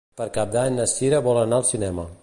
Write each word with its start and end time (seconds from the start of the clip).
Per 0.19 0.25
Cap 0.37 0.55
d'Any 0.55 0.79
na 0.79 0.87
Sira 0.95 1.21
vol 1.29 1.41
anar 1.43 1.61
al 1.63 1.69
cinema. 1.75 2.13